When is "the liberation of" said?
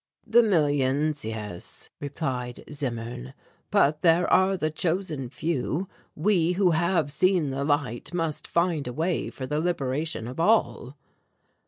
9.45-10.39